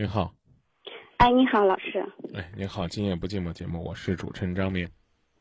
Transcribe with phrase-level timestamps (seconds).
[0.00, 0.32] 您好，
[1.18, 2.02] 哎，你好，老师。
[2.34, 4.88] 哎，您好，今夜不寂寞节目，我是主持人张明。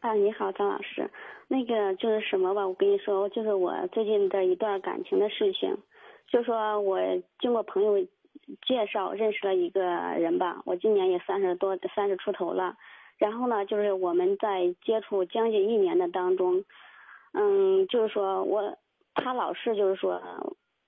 [0.01, 1.09] 啊，你好，张老师。
[1.47, 5.77] 那个就是什么吧，我跟你说，就是我最近的一段感情的事情，
[6.27, 6.99] 就说我
[7.39, 8.05] 经过朋友
[8.67, 12.75] 介绍认识了一个人吧，我今年也三十多，三十出头了。
[13.17, 16.65] 然后呢，就是我们在接触将近一年的当中，
[17.31, 18.77] 嗯，就是说我
[19.15, 20.21] 他老是就是说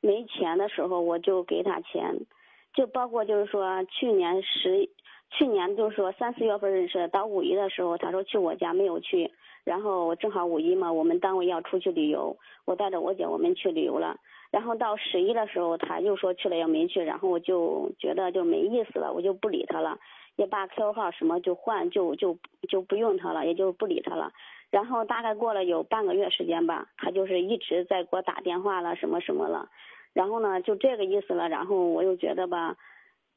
[0.02, 2.26] 没钱的时候，我就给他钱。
[2.74, 4.90] 就包括就是说去年十，
[5.32, 9.32] 去年就是说三四月份认识的，到五一的时候，他说去我家没有去，
[9.64, 14.18] 然后正好五一嘛，我们单位要出去旅游，我带着我姐我们去旅游了，
[14.52, 20.00] 然后到十一的时候他又说去了也没去，然后我就觉得就没意思了，我就不理他了，
[20.38, 22.38] 也把 QQ 号什么就换就就
[22.70, 24.32] 就不用他了，也就不理他了，
[24.70, 29.70] 然后大概过了有半个月时间吧，他就是一直在给我打电话了什么什么了。
[30.14, 31.48] 然后呢，就这个意思了。
[31.50, 32.76] 然后我又觉得吧，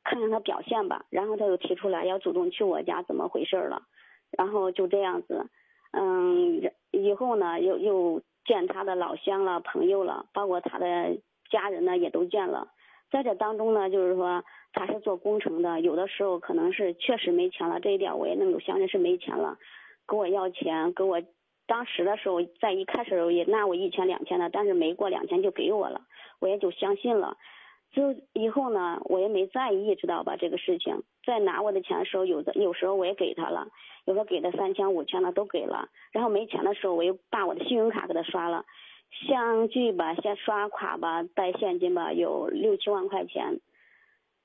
[0.02, 1.05] 看看他表现吧。
[1.10, 3.83] 然后他又提出来要主动去我家，怎么回事了？
[4.31, 5.47] 然后就这样子，
[5.92, 11.19] 嗯，以后呢又又见他的老乡了、朋友了，包括他的
[11.50, 12.69] 家人呢也都见了。
[13.11, 19.56] 在这当中呢，就是说他是做工程的，有的时候可能是确实没钱了，这一点我也能够相信是没钱了，
[20.09, 21.22] 给我要钱，给我。
[21.66, 26.02] 当时的时候，在一开始也拿我一千两千的，但是没过两千就给我了，
[26.40, 27.36] 我也就相信了。
[27.92, 30.36] 就以后呢，我也没在意，知道吧？
[30.36, 33.68] 这个事情，在拿我的钱的时候，有的有时候我也给他了，
[34.04, 35.88] 有时候给的三千五千的都给了。
[36.12, 38.64] 然后没钱的时候，我又把我的信用卡给他刷了，
[39.28, 43.60] 相距吧，先刷卡吧，带现金吧，有六七万块钱。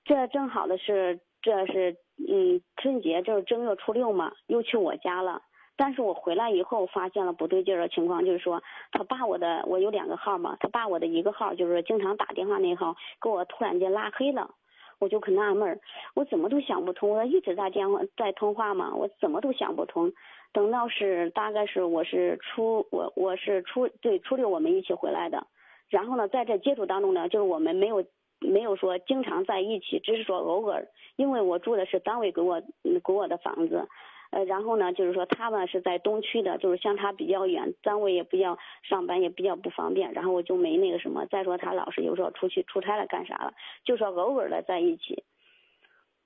[0.05, 5.41] 这正好的是，这是嗯，春节就是正月初六嘛，又去我家了。
[5.81, 14.51] 但是我回来以后发现了不对劲儿的情况，就是说他把我的我有两个号嘛，他把我的一个号就是经常打电话那号给我突然间拉黑了，
[14.99, 15.79] 我就可纳闷儿，
[16.15, 20.11] 我怎么都想不通，我一直在电话在通话嘛，我怎么都想不通。
[20.51, 25.47] 等到是大概是我是初我我是初对初六我们一起回来的，
[25.89, 28.03] 然后呢在这接触当中呢，就是我们没有
[28.41, 32.61] 没有说经常在一起，只是说偶尔，因为我住的是单位给我
[33.05, 33.87] 给我的房子。
[34.31, 41.25] 呃，然后呢，就是说他们是在东区的，就是相差比较远，单位也比较上班也比较不方便，然后我就没那个什么。
[41.25, 43.53] 再说他老是有时候出去出差了干啥了，
[43.83, 45.23] 就说偶尔的在一起。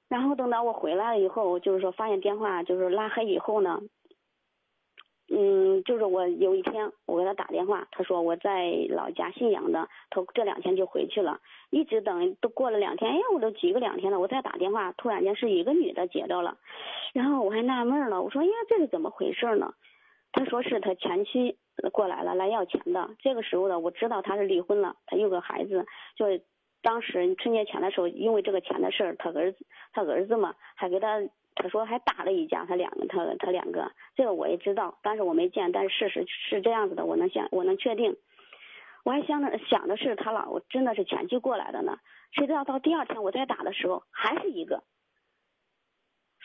[0.10, 3.82] 然后等到我回来了以后，就是说发现电话就是拉黑以后呢。
[5.30, 11.40] 嗯，就是我有一天我给他打电话，他说我在老家信阳的，他这两天就回去了，
[11.70, 16.58] 一直等都过了两天，哎，我都几个两天了，我再打电话，突然间是一个女的接到了，
[17.14, 19.74] 然后我还纳闷了，我说，哎，这是怎么回事呢？
[20.34, 21.58] 他说是他前妻
[21.94, 23.10] 过来了，来要钱的。
[23.20, 25.86] 这个时候呢，我知道他是离婚了，他有个孩子，
[26.16, 26.26] 就
[26.82, 31.22] 当时春节前的时候，因为这个钱的事儿，他儿子他儿子嘛，还给他。
[31.56, 38.16] 他说还打了一架，他两个，他他两个，这个我也知道，但是我没见，但是事实是这样子的，我能想，我能确定。
[39.04, 41.98] 我还想着想的是他老真的是前妻过来的呢，
[42.32, 44.84] 谁知道到第二天我再打的时候还是一个。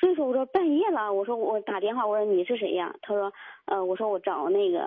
[0.01, 2.95] 所以说我说半夜了，我说我打电话，我说你是谁呀？
[3.03, 3.33] 他说
[3.67, 4.79] 呃，我说我找那个，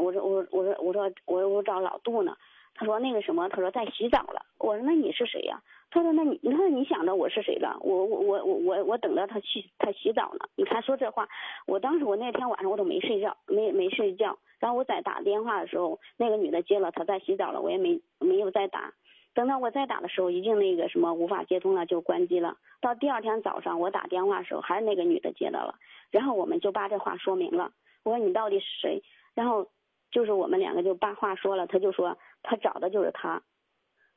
[0.00, 2.36] 我说我我说我说我我找老杜呢。
[2.74, 4.44] 他说那个什么，他说在洗澡了。
[4.58, 5.60] 我说那你是谁呀？
[5.90, 7.76] 他说那你，你看你想着我是谁了？
[7.80, 10.46] 我我我我我我等着他洗他洗澡呢。
[10.56, 11.28] 你看说这话，
[11.66, 14.38] 我当时我那天晚上我都没睡觉，没没睡觉。
[14.58, 18.94] 然后我在打电话的时候，那个女的接了，她在洗澡了，我也没没有再打。
[19.34, 22.56] 等到我再打的时候，已经那个什么无法接通了，就关机了。
[22.80, 25.74] 到第二天早上我打电话的时候，还是那个女的接到了。
[26.10, 27.70] 然后我们就把这话说明了。
[28.02, 29.02] 我说你到底是谁？
[29.34, 29.68] 然后
[30.10, 32.16] 就是我们两个就把话说了，他就说。
[32.42, 33.42] 他找的就是他，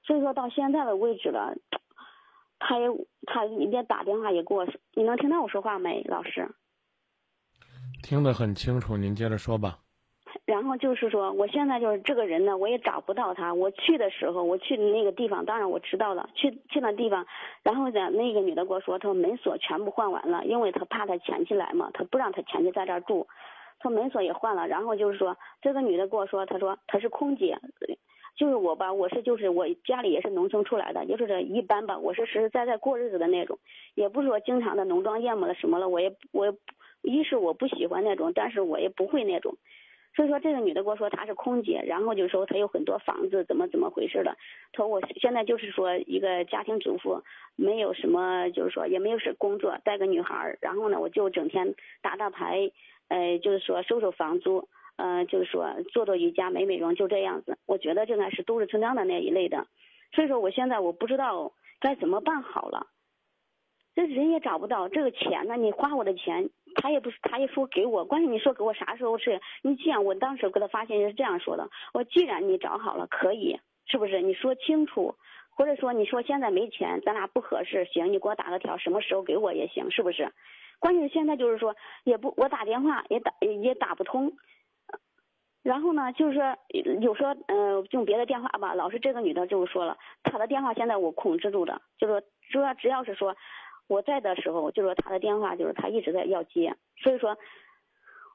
[0.03, 1.55] 所以说到现在的位置了，
[2.59, 2.87] 他也
[3.25, 6.49] 他一边打电话也给我，你能听到我说话没，老师？
[8.03, 9.79] 听得很清楚，您接着说吧。
[10.45, 13.53] 然后就是说，我现在就是这个人呢，我也找不到他。
[13.53, 17.25] 我去的时候，我去的那个地方，当然我知道了，去去那地方，
[17.63, 23.27] 然后呢，那个女的跟我说，她说门锁全部换完了，因为她怕她前妻来嘛，她不让她前妻在这儿住，
[23.79, 24.67] 她门锁也换了。
[24.67, 27.57] 然后就是说，这个女的跟我说，她说她是空姐。
[28.35, 31.97] 就是我吧，我是就是我家里也是农村出来的，就是这一般吧。
[31.97, 33.57] 我是实实在在过日子的那种，
[33.95, 35.87] 也不是说经常的浓妆艳抹的什么了。
[35.87, 36.53] 我也我
[37.01, 39.55] 一是我不喜欢那种，但是我也不会那种。
[40.15, 44.37] 所以说这个女的跟我说她是空姐，然后就说她有很多房子，怎么怎么回事的。
[44.73, 47.21] 她说我现在就是说一个家庭主妇，
[47.55, 52.71] 没有什么就是说也没有是工作，带个女孩，然后呢我就整天打打牌，
[53.07, 54.67] 呃就是说收收房租。
[54.97, 57.57] 嗯，就是说做做瑜伽、美美容，就这样子。
[57.65, 59.67] 我觉得这个是都市成长的那一类的，
[60.13, 62.87] 所以说我现在我不知道该怎么办好了。
[63.95, 69.39] 这人也找不到这个钱呢，你花我的钱，他也不是，他也说给我，关键你说给我啥时候是？
[69.61, 74.21] 你既然我当时给他发信息是这样说的，我既然你找好了，可以，是不是？
[74.21, 75.15] 你说清楚，
[75.49, 80.29] 或者说你说现在没钱，咱俩不合适，行，你给我打个条，什么时候给我也行，是不是？
[80.79, 84.33] 关键现在就是说也不，我打电话也打也打不通，
[85.65, 86.55] 然后呢，就是说
[87.01, 92.21] 有时候嗯用别的电话吧，老是这个女的就是说了，她的电话现在我控制住的，就是说
[92.51, 93.35] 主要只要是说。
[93.87, 97.37] 我在的时候，就说他的电话，就是他一直在要接，所以说，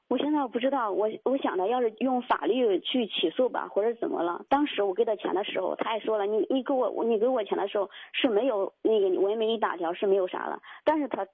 [0.07, 4.45] 我现在我不知道，我我想着要是用法律去起诉吧，或者怎么了。
[4.47, 10.61] 当时我给她钱的时候，她也说了，你你给我你给我钱的时候是没有那个，我也没给你打条，是没有啥了。
[10.85, 11.27] 但是他，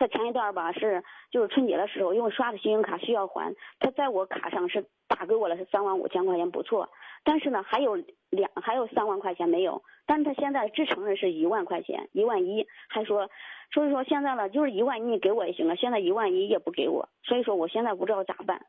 [0.00, 6.88] 他前一段吧是就是春节的时候，因为刷的信用卡需要还，他在我卡上是打给我了，是三万五千块钱，不错。
[7.22, 7.96] 但是呢，还有
[8.30, 9.82] 两还有三万块钱没有。
[10.06, 13.30] 但是他现在只承认是一万块钱，一万一，还说，
[13.74, 18.64] 所以说现在呢，就是一万一给我也行了，现在一万一也不给我，所以说我现在不知道咋办。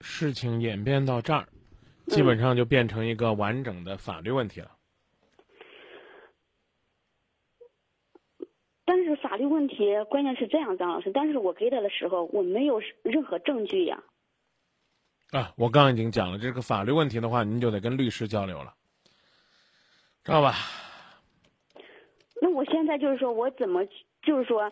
[0.00, 1.48] 事情演变到这儿，
[2.06, 4.70] 基本上就变成一个完整的法律问题了。
[8.86, 14.00] 但是法律问题关键是这样，张老师，但是我给他的时候我没有任何证据呀。
[15.32, 18.72] 啊，我刚刚已经讲了这个法律问题的话，您就得跟律师交流了，
[20.22, 20.54] 知道吧？
[22.40, 23.84] 那我现在就是说我怎么
[24.22, 24.70] 就是说，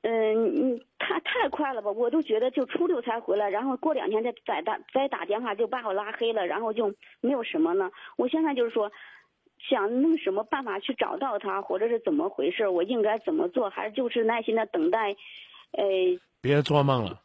[0.00, 1.90] 嗯，他太快了吧？
[1.90, 7.90] 我都觉得就初六才回来，然后过两天再再打再打电话就把我拉黑了，然后就没有什么呢。
[8.16, 8.90] 我现在就是说，
[9.68, 12.68] 想弄什么办法去找到他，或者是怎么回事？
[12.68, 13.70] 我应该怎么做？
[13.70, 15.12] 还是就是耐心的等待？
[15.72, 15.84] 呃，
[16.40, 17.20] 别做梦了。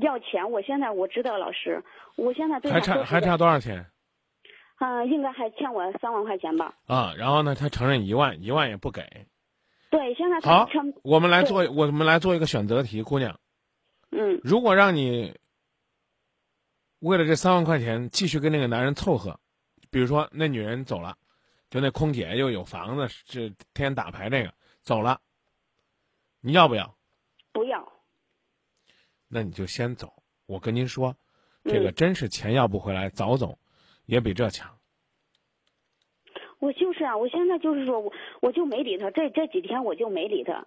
[0.00, 1.82] 要钱，我现在我知道老师，
[2.16, 3.86] 我现在对还差还差多少钱？
[4.80, 6.74] 嗯，应该还欠我三万块钱吧。
[6.86, 9.02] 啊，然后呢，他承认一万，一万也不给。
[9.90, 10.68] 对，现在好，
[11.02, 13.40] 我们来做，我们来做一个选择题，姑娘。
[14.10, 14.38] 嗯。
[14.44, 15.34] 如果让你
[17.00, 19.40] 为了这三万块钱继续跟那个男人凑合，
[19.90, 21.16] 比如说那女人走了，
[21.70, 24.52] 就那空姐又有房子，是天天打牌这个
[24.82, 25.20] 走了，
[26.40, 26.94] 你要不要？
[27.52, 27.92] 不要。
[29.28, 30.12] 那你就先走。
[30.46, 31.14] 我跟您说，
[31.64, 33.58] 这个真是钱要不回来，早走，
[34.06, 34.78] 也比这强。
[36.58, 39.10] 我就是啊，我现在就是说，我我就没理他。
[39.10, 40.66] 这这几天我就没理他。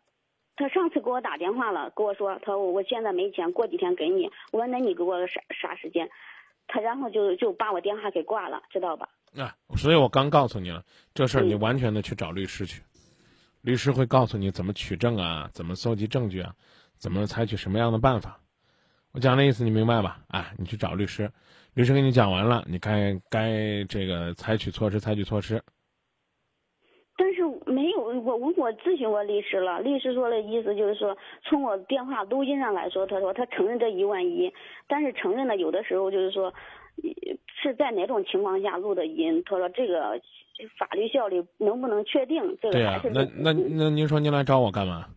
[0.55, 4.31] 他上次给我打电话了，跟我说，他说我现在没钱，过几天给你。
[4.51, 6.09] 我说那你给我啥啥时间？
[6.67, 9.07] 他然后就就把我电话给挂了，知道吧？
[9.37, 12.81] 啊，所以我刚告诉你了，这事儿你完全的去找律师去，
[13.61, 16.53] 律师会告诉你怎么取证啊，怎么搜集证据啊，
[16.97, 18.39] 怎么采取什么样的办法。
[19.13, 20.21] 我讲的意思你明白吧？
[20.27, 21.31] 哎，你去找律师，
[21.73, 25.61] 律师给你讲完了，你该该这个采取措施，采取措施。
[28.31, 34.51] 我我我咨询过律师了，律师说的意思就是说，从我电话录音上来说，他说他承认这一万一，
[34.87, 36.53] 但是承认了有的时候就是说，
[37.61, 39.43] 是在哪种情况下录的音？
[39.45, 40.21] 他说这个
[40.77, 42.57] 法律效力能不能确定？
[42.61, 45.07] 这个还是那那那您说您来找我干嘛？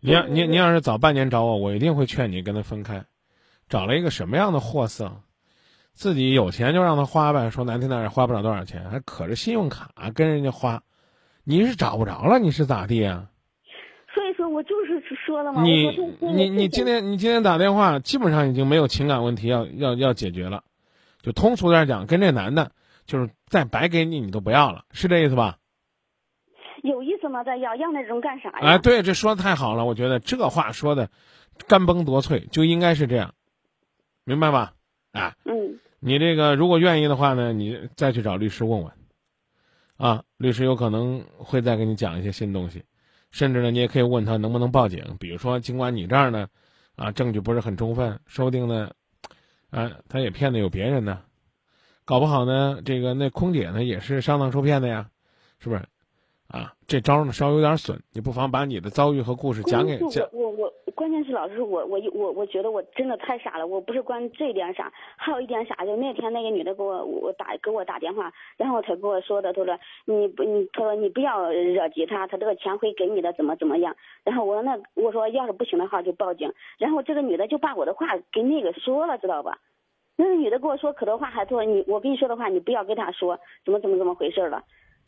[0.00, 3.04] 您要您您要是早半年找我，我一定会劝你跟他分开。
[3.68, 5.10] 找了一个什么样的货色？
[5.92, 10.82] 自己有钱就让他花呗，说难听点也花不了多少钱，还可着信用卡跟人家花。
[11.48, 13.28] 你是找不着了，你是咋地呀？
[14.12, 15.62] 所以说我就是说了嘛。
[15.62, 20.64] 你你你今天你今天打电话，基本上已经没有情感问题要要要解决了。
[21.22, 22.72] 就通俗点讲，跟这男的，
[23.04, 25.58] 就是再白给你，你都不要了，是这意思吧？
[26.82, 27.44] 有意思吗？
[27.44, 28.58] 再要要那种干啥呀？
[28.62, 31.10] 哎，对，这说的太好了，我觉得这话说的，
[31.68, 33.34] 干崩夺脆，就应该是这样，
[34.24, 34.72] 明白吧？
[35.12, 38.92] 啊，嗯，你这个如果愿意的话呢，你再去找律师问问，
[39.96, 42.84] 啊，律师有可能会再给你讲一些新东西，
[43.30, 45.16] 甚至呢，你也可以问他能不能报警。
[45.18, 46.48] 比如说，尽管你这儿呢，
[46.96, 48.92] 啊，证据不是很充分，说不定呢，
[49.70, 51.22] 啊，他也骗的有别人呢，
[52.04, 55.08] 搞不好呢，这个那空姐呢也是上当受骗的呀，
[55.58, 55.82] 是不是？
[56.48, 60.28] 啊，这招呢稍微有点损，你不妨把你的遭遇和故事讲给讲。
[60.96, 63.66] 关键是老师，我我我我觉得我真的太傻了。
[63.66, 73.94] 我不是关这点傻，还有一点傻，就那天那个女的给我我打给我打电话，然后她跟我说的，她说你不你她说你不要惹急他，他这个钱会给你的，怎么怎么样。
[74.24, 76.50] 然后我说那我说要是不行的话就报警。
[76.78, 79.58] 然后这个女的就把我的话给那个说了，知道吧？
[80.16, 84.64] 那个女的跟我说可多话，还说你我跟你说的话你不要跟他说，怎么怎么怎么回事了。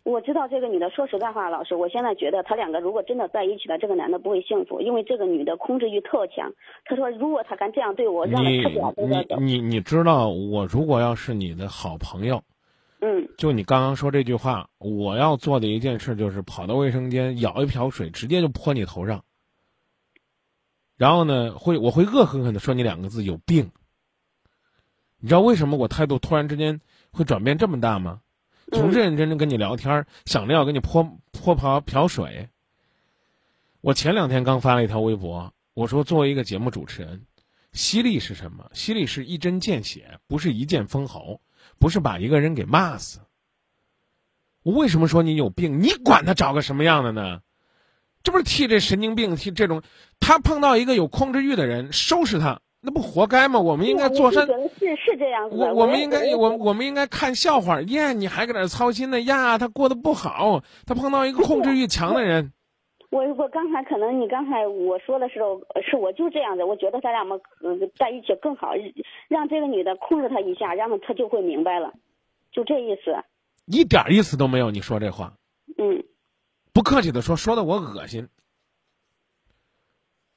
[0.08, 6.50] 我知道这个女的，说实在话，老师，我现在觉得他两个如果真的在一起了，这个男的不会幸福，因为这个女的控制欲特强。
[6.86, 12.42] 他说，如果他敢这样对我，让他你你你你知道，我如果要是你的好朋友，
[13.02, 19.22] 嗯就你刚刚说这句话，我要做的一件事就是跑到卫生间舀一瓢水，直接就泼你头上。
[20.96, 23.70] 然后呢，会我会恶狠狠的说你两个字：有病。
[25.20, 26.80] 你知道为什么我态度突然之间
[27.12, 28.22] 会转变这么大吗？
[28.72, 32.48] 从认认真真跟你聊天儿，想着要给你泼泼瓢瓢水。
[33.80, 37.22] 我前两天刚发了一条微博，我说作为一个节目主持人，
[37.72, 38.70] 犀利是什么？
[38.74, 41.40] 犀利是一针见血，不是一剑封喉，
[41.78, 43.20] 不是把一个人给骂死。
[44.62, 45.80] 我为什么说你有病？
[45.82, 47.40] 你管他找个什么样的呢？
[48.22, 49.82] 这不是替这神经病替这种，
[50.20, 53.58] 他碰到一个有控制欲的人，收拾他，那不活该吗？
[53.58, 54.46] 我们应该做是善，
[54.78, 55.74] 是是这样子的。
[55.74, 59.58] 我我们应该我我们应该看笑话呀，你还搁那操心呢呀？
[59.58, 62.52] 他过得不好，他碰到一个控制欲强的人，
[63.10, 68.72] 我我刚才可能你刚才我说的时候，是我就这样的，我觉得咱俩们呃在一起更好，
[69.28, 71.92] 让这个女的控制他一下，然后他就会明白了，
[72.52, 73.16] 就这意思。
[73.66, 74.70] 一点意思都没有。
[74.70, 75.34] 你说这话，
[75.76, 76.04] 嗯
[76.72, 78.28] 不客气的说，说的我恶心。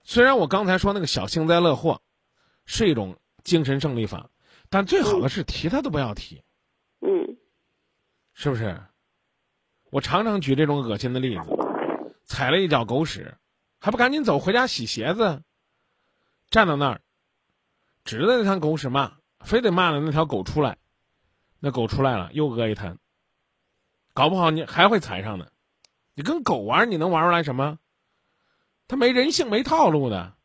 [0.03, 2.01] 虽然我刚才说那个小幸灾乐祸，
[2.65, 4.29] 是一种精神胜利法，
[4.69, 6.43] 但最好的是提他都不要提，
[7.01, 7.37] 嗯
[8.33, 8.81] 是不是？
[9.89, 11.43] 我常常举这种恶心的例子，
[12.23, 13.37] 踩了一脚狗屎，
[13.79, 15.43] 还不赶紧走回家洗鞋子，
[16.49, 17.01] 站到那儿，
[18.05, 20.77] 指着那滩狗屎骂，非得骂了那条狗出来，
[21.59, 22.97] 那狗出来了又讹一滩，
[24.13, 25.47] 搞不好你还会踩上呢。
[26.13, 27.77] 你跟狗玩，你能玩出来什么？
[28.87, 30.35] 他没人性，没套路的，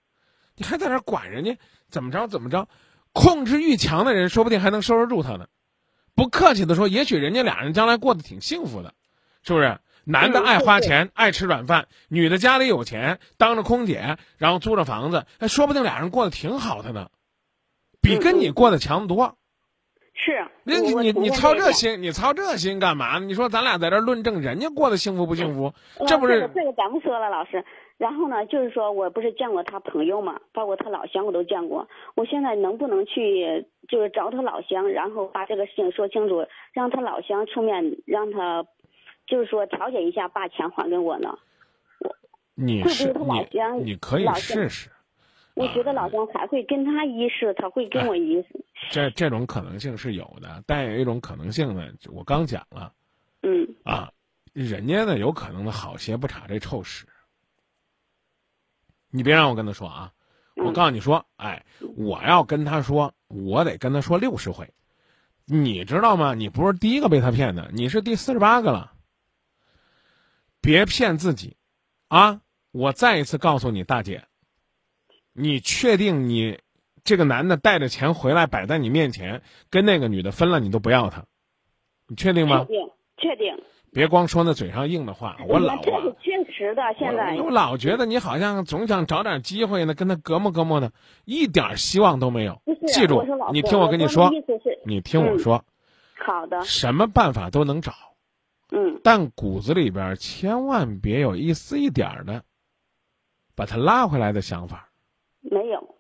[0.55, 1.57] 你还在那儿管人家
[1.91, 2.69] 怎么着怎么着？
[3.13, 5.47] 控制欲强的人，说不定还能收拾住他呢。
[6.15, 8.93] 不客气的说，也许人家俩人将来过得挺幸福的，
[9.43, 9.79] 是不是？
[10.05, 17.09] 男的嗯爱花钱，爱吃软饭；女的家里有钱，当着空姐，然后租着房子，哎，说不定俩人过得挺好的呢，
[18.01, 19.37] 比跟你过得强得多。
[20.15, 20.47] 是。
[20.63, 23.27] 那你你你操这心，你操这心干嘛呢？
[23.27, 27.65] 你说咱俩在这论证人家过得幸福不幸福，呃这不是这个咱不说了，老师。
[27.99, 31.89] 然后呢，就是说我不是见过他朋友嘛，包括他老乡我都见过。
[32.15, 38.67] 我现在能不能去，就是找他老乡，然后把这个事情说清楚，让他老乡出面，让他，
[39.27, 41.39] 就是说调解一下，把钱还给我呢？
[42.01, 42.15] 我
[42.55, 44.91] 你是会不会他老你乡你可以试试，
[45.55, 48.49] 我觉得老乡还会跟他一试，他会跟我一试。
[48.91, 52.93] 这这种可能性是有的，但有一种可能性呢，我刚讲了
[53.43, 54.11] 嗯啊，
[54.53, 57.07] 人家呢有可能呢好鞋不查这臭屎。
[59.17, 60.13] 你别让我跟他说啊，
[60.57, 61.65] 我嗯告诉你说，哎，
[61.97, 64.75] 我要跟他说，我得跟他说六十回，
[65.47, 66.35] 你知道吗？
[66.35, 68.93] 你不是第一个被他骗的，你是第四十八个了。
[70.61, 71.57] 别骗自己，
[72.09, 72.43] 啊！
[72.73, 74.25] 我再一次告诉你，大姐，
[75.33, 76.61] 你确定你
[77.05, 81.25] 这个男的带着钱回来摆在你面前，跟那个女的分了，你都不要他？
[82.07, 82.67] 你确定吗？
[82.67, 83.65] 确定确定。
[83.93, 90.93] 别光说那嘴上硬的话，我老啊这是，确实的，现在我我老觉得你好像总想找点机会呢，跟他隔膜隔膜的，
[91.25, 92.61] 一点希望都没有。
[92.87, 94.31] 记住你听我跟你说
[94.85, 95.65] 你听我嗯说，
[96.25, 97.93] 好的，什么办法都能找，
[98.71, 102.43] 嗯但骨子里边千万别有一丝一点儿的
[103.55, 104.91] 把他拉回来的想法。
[105.41, 105.95] 没有，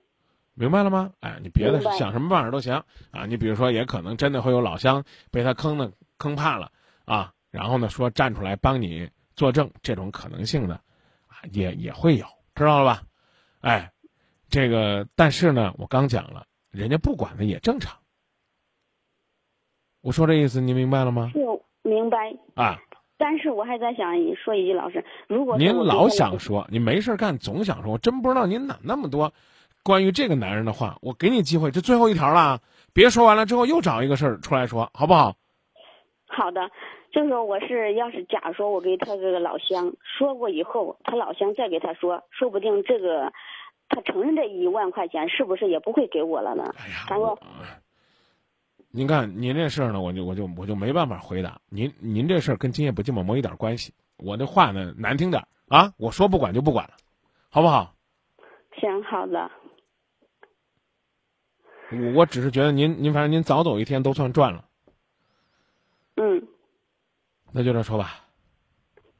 [0.54, 1.12] 明白了吗？
[1.20, 3.24] 哎，你别的想什么办法都行啊。
[3.26, 6.70] 你比如说，也可能真的会有老乡被他坑的坑怕了
[7.04, 10.80] 啊，然后呢说站出来帮你作证，这种可能性呢
[11.26, 13.02] 啊也也会有，知道了吧？
[13.60, 13.92] 哎，
[14.48, 17.98] 这个但是呢，我刚讲了，人家不管的也正常。
[20.02, 21.30] 我说这意思，您明白了吗？
[21.32, 21.40] 是
[21.82, 22.36] 明白。
[22.54, 22.78] 啊，
[23.18, 29.32] 但是我还在想说一句，老师，如果您老想说，你没事干总想说，我真不知道您哪那么多
[29.82, 30.98] 关于这个男人的话。
[31.00, 32.60] 我给你机会，这最后一条了啊，
[32.92, 35.34] 别说完了之后又找一个事儿出来说，好不好？
[36.28, 36.70] 好的，
[37.16, 43.32] 就是说我是要是假如说我给他这个老乡说过以后，他老乡再给他说，说不定这个
[43.88, 46.74] 他承认这一万块钱是不是也不会给我了呢？
[46.76, 47.38] 哎呀，然后我
[48.90, 51.90] 您看您这事儿呢，我就我就我就没办法回答您。
[52.00, 53.94] 您这事儿跟今夜不寂寞没一点关系。
[54.18, 56.96] 我这话呢难听点儿啊，我说不管就不管了，
[57.48, 57.94] 好不好？
[58.78, 59.50] 行，好的，
[61.92, 64.66] 我我只是觉得您您反正您早走一天都算赚了，
[66.16, 66.46] 嗯，
[67.52, 68.20] 那就这么说吧。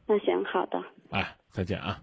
[0.07, 0.83] 那行，好的。
[1.11, 2.01] 哎，再见啊。